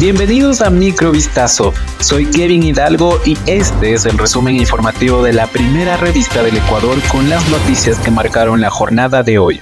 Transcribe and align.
Bienvenidos 0.00 0.62
a 0.62 0.70
Microvistazo. 0.70 1.74
Soy 1.98 2.24
Kevin 2.24 2.62
Hidalgo 2.62 3.20
y 3.26 3.36
este 3.44 3.92
es 3.92 4.06
el 4.06 4.16
resumen 4.16 4.56
informativo 4.56 5.22
de 5.22 5.34
la 5.34 5.46
primera 5.46 5.98
revista 5.98 6.42
del 6.42 6.56
Ecuador 6.56 6.96
con 7.12 7.28
las 7.28 7.46
noticias 7.50 7.98
que 7.98 8.10
marcaron 8.10 8.62
la 8.62 8.70
jornada 8.70 9.22
de 9.22 9.38
hoy. 9.38 9.60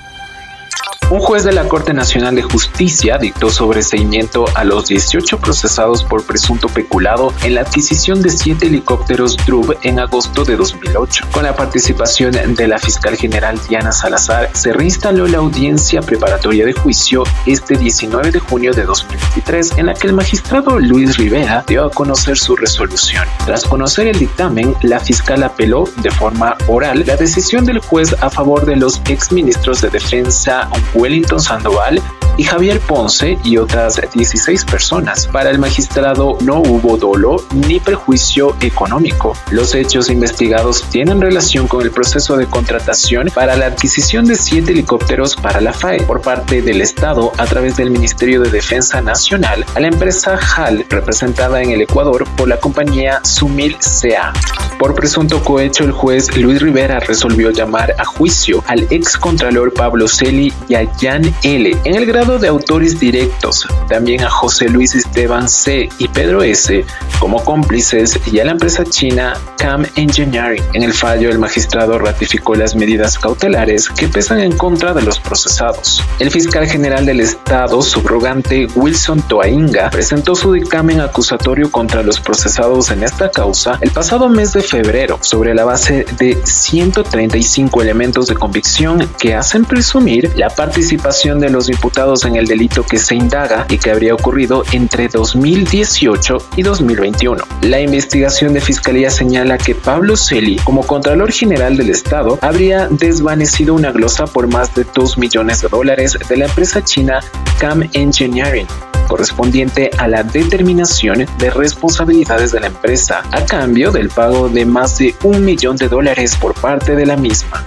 Un 1.11 1.21
juez 1.21 1.43
de 1.43 1.53
la 1.53 1.67
Corte 1.67 1.95
Nacional 1.95 2.35
de 2.35 2.43
Justicia 2.43 3.17
dictó 3.17 3.49
sobreseimiento 3.49 4.45
a 4.55 4.63
los 4.63 4.89
18 4.89 5.39
procesados 5.39 6.05
por 6.05 6.27
presunto 6.27 6.69
peculado 6.69 7.33
en 7.43 7.55
la 7.55 7.63
adquisición 7.63 8.21
de 8.21 8.29
siete 8.29 8.67
helicópteros 8.67 9.35
DRUB 9.47 9.79
en 9.85 10.01
agosto 10.01 10.45
de 10.45 10.57
2008. 10.57 11.29
Con 11.33 11.45
la 11.45 11.57
participación 11.57 12.33
de 12.33 12.69
la 12.69 12.79
fiscal 12.79 13.17
general 13.17 13.59
Diana 13.67 13.91
Salazar, 13.91 14.51
se 14.53 14.75
reinstaló 14.75 15.27
la 15.27 15.39
audiencia 15.39 16.03
preparatoria 16.03 16.67
de 16.67 16.75
juicio 16.75 17.25
este 17.47 17.79
19 17.79 18.31
de 18.31 18.41
junio 18.41 18.75
de 18.75 18.85
2023, 18.85 19.79
en 19.79 19.87
la 19.87 19.95
que 19.95 20.09
el 20.09 20.13
magistrado 20.13 20.79
Luis 20.79 21.17
Rivera 21.17 21.65
dio 21.67 21.87
a 21.87 21.91
conocer 21.91 22.37
su 22.37 22.55
resolución. 22.55 23.27
Tras 23.47 23.65
conocer 23.65 24.09
el 24.09 24.19
dictamen, 24.19 24.75
la 24.83 25.01
fiscal 25.01 25.43
apeló 25.43 25.85
de 26.03 26.11
forma 26.11 26.55
oral 26.67 27.05
la 27.07 27.17
decisión 27.17 27.65
del 27.65 27.79
juez 27.79 28.15
a 28.21 28.29
favor 28.29 28.67
de 28.67 28.77
los 28.77 29.01
exministros 29.09 29.81
de 29.81 29.89
Defensa 29.89 30.69
Wellington 30.99 31.41
Sandoval 31.41 32.03
y 32.39 32.45
Javier 32.45 32.81
Ponce 32.81 33.37
y 33.45 33.59
otras 33.59 34.01
16 34.15 34.65
personas. 34.65 35.27
Para 35.27 35.51
el 35.51 35.59
magistrado 35.59 36.39
no 36.41 36.61
hubo 36.61 36.97
dolo 36.97 37.45
ni 37.53 37.81
prejuicio 37.81 38.57
económico. 38.61 39.35
Los 39.51 39.75
hechos 39.75 40.09
investigados 40.09 40.85
tienen 40.85 41.21
relación 41.21 41.67
con 41.67 41.83
el 41.83 41.91
proceso 41.91 42.37
de 42.37 42.47
contratación 42.47 43.29
para 43.35 43.57
la 43.57 43.67
adquisición 43.67 44.25
de 44.25 44.37
siete 44.37 44.73
helicópteros 44.73 45.37
para 45.37 45.61
la 45.61 45.73
FAE 45.73 46.03
por 46.03 46.23
parte 46.23 46.63
del 46.63 46.81
Estado 46.81 47.33
a 47.37 47.45
través 47.47 47.77
del 47.77 47.91
Ministerio 47.91 48.41
de 48.41 48.51
Defensa 48.51 49.03
Nacional 49.03 49.67
a 49.75 49.81
la 49.81 49.89
empresa 49.89 50.39
HAL 50.39 50.87
representada 50.89 51.61
en 51.63 51.71
el 51.71 51.83
Ecuador 51.83 52.25
por 52.37 52.49
la 52.49 52.59
compañía 52.59 53.21
Sumil 53.25 53.77
CA. 53.79 54.33
Por 54.79 54.95
presunto 54.95 55.43
cohecho, 55.43 55.83
el 55.83 55.91
juez 55.91 56.37
Luis 56.37 56.63
Rivera 56.63 57.01
resolvió 57.01 57.51
llamar 57.51 57.97
a 57.99 58.05
juicio 58.05 58.63
al 58.69 58.87
ex 58.91 59.17
contralor 59.17 59.75
Pablo 59.75 60.07
Celi 60.07 60.53
y 60.69 60.77
a 60.77 60.89
Jan 61.01 61.23
L. 61.43 61.77
en 61.85 61.95
el 61.97 62.07
grado 62.07 62.39
de 62.39 62.47
autores 62.47 63.01
directos, 63.01 63.67
también 63.89 64.23
a 64.23 64.31
José 64.31 64.69
Luis 64.69 64.95
Esteban 64.95 65.49
C. 65.49 65.89
y 65.99 66.07
Pedro 66.07 66.45
S. 66.45 66.85
como 67.19 67.45
cómplices 67.45 68.21
y 68.33 68.39
a 68.39 68.45
la 68.45 68.53
empresa 68.53 68.85
china 68.85 69.35
Cam 69.59 69.85
Engineering. 69.97 70.63
En 70.73 70.85
el 70.85 70.93
fallo, 70.93 71.29
el 71.29 71.41
magistrado 71.41 71.99
ratificó 71.99 72.55
las 72.55 72.77
medidas 72.77 73.19
cautelares 73.19 73.89
que 73.89 74.07
pesan 74.07 74.39
en 74.39 74.57
contra 74.57 74.95
de 74.95 75.03
los 75.03 75.19
procesados. 75.19 76.01
El 76.21 76.31
fiscal 76.31 76.69
general 76.69 77.05
del 77.05 77.19
Estado, 77.19 77.83
subrogante 77.83 78.69
Wilson 78.77 79.23
Toainga, 79.23 79.91
presentó 79.91 80.37
su 80.37 80.53
dictamen 80.53 81.01
acusatorio 81.01 81.73
contra 81.73 82.05
los 82.05 82.21
procesados 82.21 82.91
en 82.91 83.03
esta 83.03 83.29
causa 83.33 83.77
el 83.81 83.91
pasado 83.91 84.29
mes 84.29 84.53
de 84.53 84.68
febrero, 84.69 85.19
sobre 85.21 85.55
la 85.55 85.65
base 85.65 86.05
de 86.19 86.39
135 86.45 87.83
elementos 87.83 88.29
de 88.29 88.35
convicción 88.35 89.09
que 89.19 89.35
hacen 89.35 89.65
presumir 89.65 90.31
la 90.37 90.51
participación 90.51 91.41
de 91.41 91.51
los 91.51 91.67
diputados 91.67 92.25
en 92.25 92.37
el 92.37 92.47
delito 92.47 92.85
que 92.85 92.99
se 92.99 93.15
indaga 93.15 93.67
y 93.69 93.79
que 93.79 93.91
habría 93.91 94.15
ocurrido 94.15 94.65
entre 94.73 95.09
2018 95.09 96.39
y 96.57 96.63
2021. 96.63 97.43
La 97.63 97.81
investigación 97.81 98.55
de 98.55 98.61
Fiscalía 98.61 99.11
señala 99.11 99.59
que 99.59 99.75
Pablo 99.75 100.17
Celi, 100.17 100.57
como 100.65 100.87
Contralor 100.87 101.33
General 101.33 101.77
del 101.77 101.91
Estado, 101.91 102.39
habría 102.43 102.89
desvanecido 102.89 103.75
una 103.75 103.93
glosa 103.93 104.27
por 104.27 104.47
más 104.47 104.75
de 104.75 104.85
2 104.95 105.19
millones 105.19 105.63
de 105.63 105.69
dólares 105.69 106.19
de 106.29 106.37
la 106.37 106.47
empresa 106.47 106.85
china 106.85 107.21
Cam 107.59 107.89
Engineering 107.93 108.67
correspondiente 109.09 109.91
a 109.99 110.07
la 110.07 110.23
determinación 110.23 111.27
de 111.39 111.51
responsabilidades 111.51 112.53
de 112.53 112.61
la 112.61 112.69
empresa 112.69 113.23
a 113.33 113.45
cambio 113.45 113.91
del 113.91 114.11
pago 114.11 114.49
de 114.49 114.67
más 114.67 114.99
de 114.99 115.15
un 115.25 115.45
millón 115.45 115.77
de 115.77 115.89
dólares 115.89 116.37
por 116.37 116.55
parte 116.55 116.95
de 116.95 117.07
la 117.07 117.17
misma. 117.17 117.65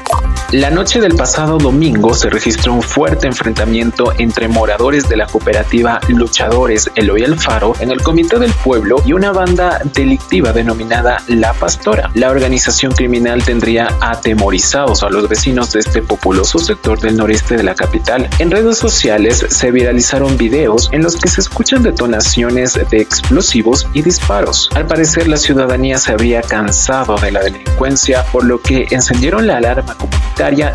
La 0.51 0.69
noche 0.69 0.99
del 0.99 1.15
pasado 1.15 1.57
domingo 1.57 2.13
se 2.13 2.29
registró 2.29 2.73
un 2.73 2.81
fuerte 2.81 3.25
enfrentamiento 3.25 4.11
entre 4.17 4.49
moradores 4.49 5.07
de 5.07 5.15
la 5.15 5.25
cooperativa 5.25 6.01
Luchadores 6.09 6.91
Eloy 6.95 7.23
Alfaro 7.23 7.71
en 7.79 7.89
el 7.89 8.01
Comité 8.01 8.37
del 8.37 8.51
Pueblo 8.51 9.01
y 9.05 9.13
una 9.13 9.31
banda 9.31 9.79
delictiva 9.93 10.51
denominada 10.51 11.23
La 11.29 11.53
Pastora. 11.53 12.11
La 12.15 12.31
organización 12.31 12.91
criminal 12.91 13.41
tendría 13.45 13.95
atemorizados 14.01 15.03
a 15.03 15.09
los 15.09 15.29
vecinos 15.29 15.71
de 15.71 15.79
este 15.79 16.01
populoso 16.01 16.59
sector 16.59 16.99
del 16.99 17.15
noreste 17.15 17.55
de 17.55 17.63
la 17.63 17.73
capital. 17.73 18.29
En 18.39 18.51
redes 18.51 18.77
sociales 18.77 19.45
se 19.47 19.71
viralizaron 19.71 20.35
videos 20.35 20.89
en 20.91 21.01
los 21.01 21.15
que 21.15 21.29
se 21.29 21.39
escuchan 21.39 21.81
detonaciones 21.81 22.73
de 22.73 22.97
explosivos 22.97 23.87
y 23.93 24.01
disparos. 24.01 24.69
Al 24.75 24.85
parecer 24.85 25.29
la 25.29 25.37
ciudadanía 25.37 25.97
se 25.97 26.11
había 26.11 26.41
cansado 26.41 27.15
de 27.15 27.31
la 27.31 27.39
delincuencia, 27.39 28.25
por 28.33 28.43
lo 28.43 28.61
que 28.61 28.87
encendieron 28.91 29.47
la 29.47 29.55
alarma 29.55 29.95
comunitaria 29.95 30.20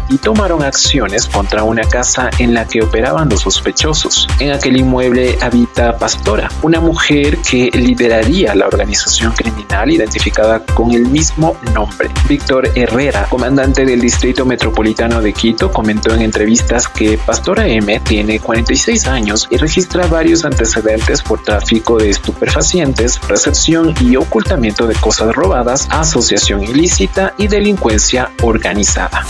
y 0.09 0.19
tomaron 0.19 0.63
acciones 0.63 1.27
contra 1.27 1.65
una 1.65 1.83
casa 1.83 2.31
en 2.39 2.55
la 2.55 2.69
que 2.69 2.83
operaban 2.83 3.29
los 3.29 3.41
sospechosos. 3.41 4.29
En 4.39 4.53
aquel 4.53 4.77
inmueble 4.77 5.37
habita 5.43 5.99
Pastora, 5.99 6.49
una 6.63 6.81
mujer 6.81 7.39
que 7.39 7.73
lideraría 7.73 8.55
la 8.55 8.69
organización 8.69 9.33
criminal 9.33 9.91
identificada 9.91 10.61
con 10.61 10.93
el 10.93 11.07
mismo 11.09 11.57
nombre. 11.75 12.11
Víctor 12.29 12.71
Herrera, 12.77 13.27
comandante 13.29 13.85
del 13.85 14.01
Distrito 14.01 14.47
Metropolitano 14.47 15.21
de 15.21 15.33
Quito, 15.33 15.73
comentó 15.73 16.15
en 16.15 16.23
entrevistas 16.23 16.87
que 16.87 17.19
Pastora 17.19 17.67
M 17.67 17.99
tiene 18.01 18.39
46 18.39 19.09
años 19.09 19.49
y 19.51 19.57
registra 19.57 20.07
varios 20.07 20.45
antecedentes 20.45 21.23
por 21.23 21.43
tráfico 21.43 21.99
de 21.99 22.11
estupefacientes, 22.11 23.21
recepción 23.27 23.93
y 24.01 24.15
ocultamiento 24.15 24.87
de 24.87 24.95
cosas 24.95 25.35
robadas, 25.35 25.89
asociación 25.91 26.63
ilícita 26.63 27.35
y 27.37 27.49
delincuencia 27.49 28.31
organizada 28.43 29.25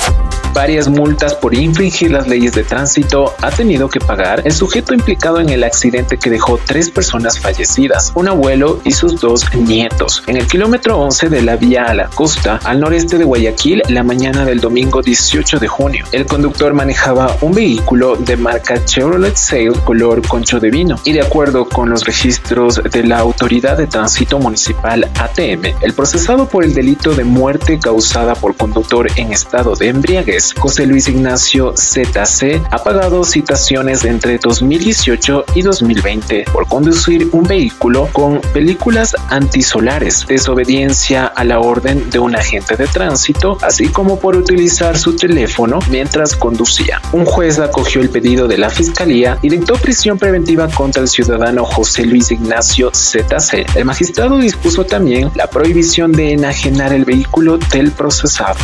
varias 0.57 0.89
multas 0.89 1.35
por 1.35 1.55
infringir 1.55 2.13
las 2.13 2.29
leyes 2.29 2.53
de 2.53 2.65
tránsito 2.65 3.35
ha 3.43 3.51
tenido 3.51 3.91
que 3.91 4.01
pagar 4.01 4.41
el 4.47 4.53
sujeto 4.53 4.95
implicado 4.95 5.39
en 5.39 5.51
el 5.51 5.63
accidente 5.63 6.17
que 6.17 6.31
dejó 6.31 6.59
tres 6.59 6.89
personas 6.89 7.39
fallecidas, 7.39 8.11
un 8.15 8.29
abuelo 8.29 8.81
y 8.83 8.93
sus 8.93 9.21
dos 9.21 9.55
nietos, 9.55 10.25
en 10.27 10.39
el 10.39 10.47
kilómetro 10.47 10.99
11 10.99 11.29
de 11.29 11.43
la 11.43 11.57
vía 11.57 11.85
a 11.85 11.93
la 11.93 12.09
costa, 12.09 12.59
al 12.65 12.81
noreste 12.81 13.19
de 13.19 13.25
Guayaquil, 13.25 13.83
la 13.91 14.03
mañana 14.03 14.47
del 14.47 14.61
domingo 14.61 15.03
18 15.03 15.59
de 15.59 15.69
junio. 15.69 16.07
El 16.11 16.25
conductor 16.25 16.73
manejaba 16.73 17.37
un 17.43 17.53
vehículo 17.53 18.17
de 18.17 18.39
marca 18.39 18.83
Chevrolet 18.83 19.37
Sail 19.37 19.75
color 19.85 20.27
concho 20.27 20.59
de 20.59 20.71
vino 20.71 20.97
y 21.05 21.13
de 21.13 21.21
acuerdo 21.21 21.69
con 21.69 21.91
los 21.91 22.07
registros 22.07 22.81
de 22.83 23.05
la 23.05 23.19
Autoridad 23.19 23.77
de 23.77 23.89
Tránsito 23.89 24.39
Municipal 24.39 25.11
ATM, 25.19 25.77
el 25.83 25.93
procesado 25.93 26.49
por 26.49 26.65
el 26.65 26.73
delito 26.73 27.15
de 27.15 27.25
muerte 27.25 27.79
causada 27.79 28.35
por 28.35 28.57
conductor 28.57 29.07
en 29.17 29.35
estado 29.35 29.77
de 29.77 29.89
embriaguez 29.89 30.46
José 30.55 30.87
Luis 30.87 31.09
Ignacio 31.09 31.75
ZC 31.77 32.63
ha 32.71 32.83
pagado 32.83 33.25
citaciones 33.25 34.05
entre 34.05 34.39
2018 34.39 35.45
y 35.55 35.63
2020 35.63 36.45
por 36.53 36.69
conducir 36.69 37.29
un 37.33 37.45
vehículo 37.45 38.09
con 38.13 38.41
películas 38.53 39.15
antisolares, 39.29 40.27
desobediencia 40.27 41.27
a 41.27 41.45
la 41.45 41.61
orden 41.61 42.11
de 42.11 42.19
un 42.19 42.37
agente 42.37 42.77
de 42.77 42.87
tránsito, 42.87 43.59
así 43.63 43.89
como 43.89 44.19
por 44.19 44.37
utilizar 44.37 44.99
su 44.99 45.17
teléfono 45.17 45.79
mientras 45.91 46.37
conducía. 46.37 47.01
Un 47.13 47.25
juez 47.25 47.59
acogió 47.59 48.01
el 48.01 48.11
pedido 48.11 48.49
de 48.49 48.59
la 48.59 48.71
fiscalía 48.71 49.39
y 49.43 49.49
dictó 49.49 49.75
prisión 49.75 50.19
preventiva 50.19 50.69
contra 50.69 51.03
el 51.03 51.09
ciudadano 51.09 51.65
José 51.65 52.05
Luis 52.05 52.31
Ignacio 52.31 52.91
ZC. 52.93 53.67
El 53.75 53.85
magistrado 53.85 54.39
dispuso 54.39 54.85
también 54.85 55.31
la 55.35 55.49
prohibición 55.49 56.13
de 56.13 56.33
enajenar 56.33 56.93
el 56.93 57.05
vehículo 57.05 57.59
del 57.59 57.93
procesado. 57.93 58.59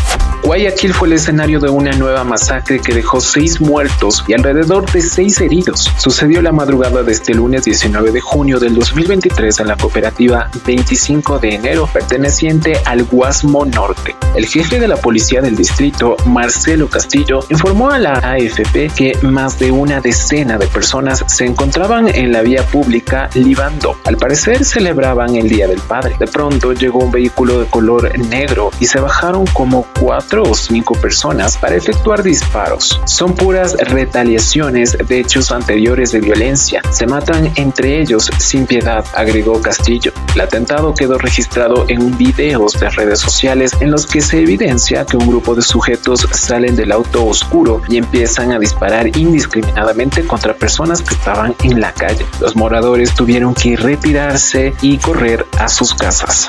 Guayaquil 0.44 0.92
fue 0.92 1.08
el 1.08 1.14
escenario 1.14 1.60
de 1.60 1.68
una 1.72 1.92
nueva 1.92 2.24
masacre 2.24 2.80
que 2.80 2.94
dejó 2.94 3.20
seis 3.20 3.60
muertos 3.60 4.24
y 4.26 4.34
alrededor 4.34 4.90
de 4.92 5.00
seis 5.00 5.40
heridos. 5.40 5.90
Sucedió 5.98 6.42
la 6.42 6.52
madrugada 6.52 7.02
de 7.02 7.12
este 7.12 7.34
lunes 7.34 7.64
19 7.64 8.12
de 8.12 8.20
junio 8.20 8.58
del 8.58 8.74
2023 8.74 9.60
en 9.60 9.68
la 9.68 9.76
cooperativa 9.76 10.50
25 10.66 11.38
de 11.38 11.54
enero 11.54 11.88
perteneciente 11.92 12.74
al 12.84 13.04
Guasmo 13.04 13.64
Norte. 13.64 14.16
El 14.34 14.46
jefe 14.46 14.80
de 14.80 14.88
la 14.88 14.96
policía 14.96 15.40
del 15.40 15.56
distrito, 15.56 16.16
Marcelo 16.26 16.88
Castillo, 16.88 17.40
informó 17.50 17.90
a 17.90 17.98
la 17.98 18.14
AFP 18.14 18.90
que 18.94 19.18
más 19.22 19.58
de 19.58 19.70
una 19.70 20.00
decena 20.00 20.58
de 20.58 20.66
personas 20.66 21.24
se 21.26 21.44
encontraban 21.44 22.08
en 22.08 22.32
la 22.32 22.42
vía 22.42 22.64
pública 22.66 23.28
libando. 23.34 23.96
Al 24.04 24.16
parecer 24.16 24.64
celebraban 24.64 25.34
el 25.36 25.48
Día 25.48 25.68
del 25.68 25.80
Padre. 25.80 26.16
De 26.18 26.26
pronto 26.26 26.72
llegó 26.72 27.00
un 27.00 27.10
vehículo 27.10 27.60
de 27.60 27.66
color 27.66 28.18
negro 28.18 28.70
y 28.80 28.86
se 28.86 29.00
bajaron 29.00 29.46
como 29.46 29.86
cuatro 30.00 30.42
o 30.42 30.54
cinco 30.54 30.94
personas 30.94 31.51
para 31.56 31.76
efectuar 31.76 32.22
disparos. 32.22 33.00
Son 33.04 33.34
puras 33.34 33.76
retaliaciones 33.78 34.96
de 35.06 35.20
hechos 35.20 35.52
anteriores 35.52 36.12
de 36.12 36.20
violencia. 36.20 36.82
Se 36.90 37.06
matan 37.06 37.52
entre 37.56 38.00
ellos 38.00 38.30
sin 38.38 38.66
piedad, 38.66 39.04
agregó 39.14 39.60
Castillo. 39.60 40.12
El 40.34 40.40
atentado 40.40 40.94
quedó 40.94 41.18
registrado 41.18 41.84
en 41.88 42.02
un 42.02 42.16
video 42.16 42.66
de 42.78 42.90
redes 42.90 43.20
sociales 43.20 43.72
en 43.80 43.90
los 43.90 44.06
que 44.06 44.20
se 44.20 44.40
evidencia 44.40 45.04
que 45.04 45.16
un 45.16 45.26
grupo 45.26 45.54
de 45.54 45.62
sujetos 45.62 46.26
salen 46.32 46.76
del 46.76 46.92
auto 46.92 47.26
oscuro 47.26 47.82
y 47.88 47.96
empiezan 47.96 48.52
a 48.52 48.58
disparar 48.58 49.16
indiscriminadamente 49.16 50.26
contra 50.26 50.54
personas 50.54 51.02
que 51.02 51.14
estaban 51.14 51.54
en 51.62 51.80
la 51.80 51.92
calle. 51.92 52.24
Los 52.40 52.56
moradores 52.56 53.14
tuvieron 53.14 53.54
que 53.54 53.76
retirarse 53.76 54.74
y 54.80 54.98
correr 54.98 55.46
a 55.58 55.68
sus 55.68 55.94
casas. 55.94 56.48